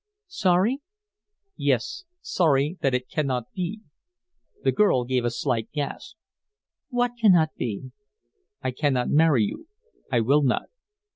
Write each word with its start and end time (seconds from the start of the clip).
"Sorry?" 0.25 0.81
"Yes, 1.55 2.05
sorry 2.21 2.75
that 2.81 2.95
it 2.95 3.07
cannot 3.07 3.53
be." 3.53 3.81
The 4.63 4.71
girl 4.71 5.03
gave 5.05 5.23
a 5.25 5.29
slight 5.29 5.71
gasp. 5.73 6.15
"What 6.89 7.11
cannot 7.21 7.49
be?" 7.55 7.91
"I 8.63 8.71
cannot 8.71 9.09
marry 9.09 9.43
you. 9.43 9.67
I 10.11 10.21
will 10.21 10.41
not." 10.41 10.69